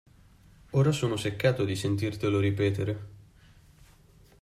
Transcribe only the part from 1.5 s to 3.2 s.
di sentirtelo ripetere.